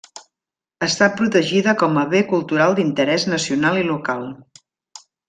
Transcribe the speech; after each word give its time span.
Està 0.85 1.09
protegida 1.19 1.75
com 1.83 1.99
a 2.03 2.07
Bé 2.13 2.21
cultural 2.33 2.73
d'interès 2.79 3.27
nacional 3.35 3.79
i 3.83 3.89
local. 3.91 4.25